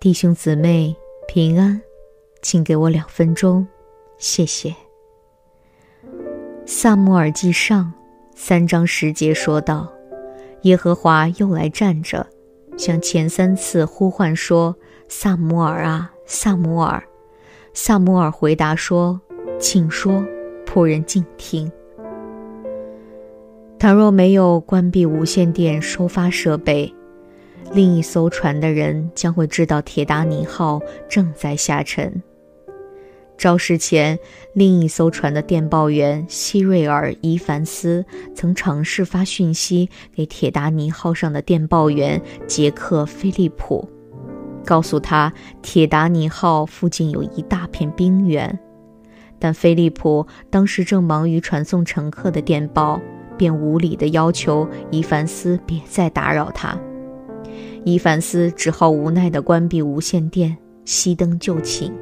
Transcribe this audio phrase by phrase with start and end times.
[0.00, 0.96] 弟兄姊妹
[1.28, 1.78] 平安，
[2.40, 3.68] 请给我两分钟，
[4.16, 4.74] 谢谢。
[6.64, 7.92] 撒母耳记上
[8.34, 9.92] 三章十节说道
[10.64, 12.26] ：“耶和华又来站着，
[12.78, 14.74] 像前三次呼唤说
[15.06, 17.04] ：‘撒母耳啊，撒母耳！’
[17.74, 19.20] 撒母尔回答说
[19.60, 20.24] ：‘请说，
[20.64, 21.70] 仆人静听。’
[23.78, 26.90] 倘若没有关闭无线电收发设备，
[27.72, 32.22] 另一艘船的人将会知道铁达尼号正在下沉。”
[33.38, 34.18] 肇事前，
[34.52, 43.88] 另一艘船的电报员希瑞尔·伊凡斯曾尝试发讯息给铁达尼号上的电报员杰克·菲利普，
[44.62, 48.58] 告诉他铁达尼号附近有一大片冰原。
[49.38, 53.00] 但菲利普当时正忙于传送乘客的电报，
[53.38, 56.78] 便无理地要求伊凡斯别再打扰他。
[57.84, 61.92] 伊凡斯只好无奈地关闭无线电，熄灯就寝。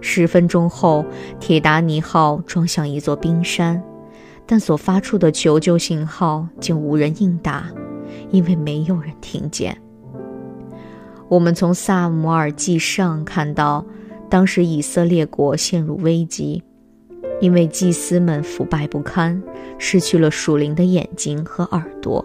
[0.00, 1.04] 十分钟后，
[1.40, 3.82] 铁达尼号撞向一座冰山，
[4.46, 7.66] 但所发出的求救信号竟无人应答，
[8.30, 9.76] 因为没有人听见。
[11.28, 13.84] 我们从撒母耳记上看到，
[14.28, 16.62] 当时以色列国陷入危机，
[17.40, 19.42] 因为祭司们腐败不堪，
[19.78, 22.22] 失去了属灵的眼睛和耳朵。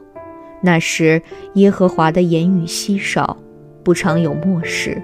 [0.62, 1.22] 那时，
[1.54, 3.38] 耶和华的言语稀少，
[3.84, 5.02] 不常有默示。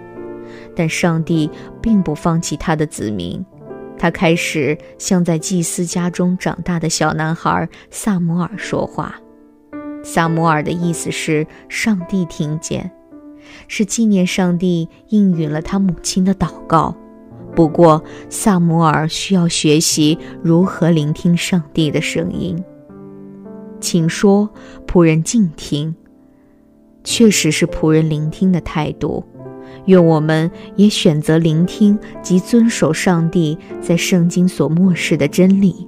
[0.75, 1.49] 但上帝
[1.81, 3.43] 并不放弃他的子民，
[3.97, 9.15] 他开始向在祭司家中长大的小男孩撒摩尔说话。
[10.03, 12.89] 撒摩尔的意思是上帝听见，
[13.67, 16.95] 是纪念上帝应允了他母亲的祷告。
[17.55, 22.61] 不过，撒摩尔需要学习如何聆听上帝的声音。
[23.83, 24.49] 请说，
[24.87, 25.93] 仆人静听。
[27.03, 29.21] 确实是仆人聆听的态度。
[29.87, 35.85] 愿我们也选择聆听及遵守上帝在圣经所默示的真理，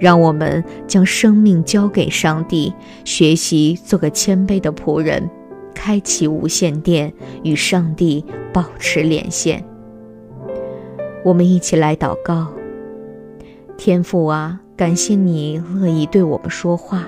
[0.00, 2.72] 让我们将生命交给上帝，
[3.04, 5.28] 学习做个谦卑的仆人，
[5.74, 7.12] 开启无线电，
[7.42, 9.62] 与上帝保持连线。
[11.22, 12.48] 我们一起来祷告：
[13.76, 17.04] 天父啊，感谢你乐意对我们说话，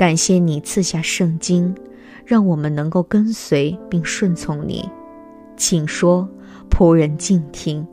[0.00, 1.74] 感谢你赐下圣经，
[2.24, 4.88] 让我们能够跟随并顺从你。
[5.58, 6.26] 请说，
[6.70, 7.86] 仆人静听。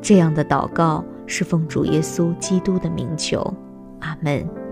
[0.00, 3.52] 这样的祷告是奉主耶稣基督的名求，
[3.98, 4.63] 阿门。